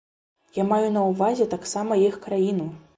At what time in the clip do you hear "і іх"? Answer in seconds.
2.03-2.21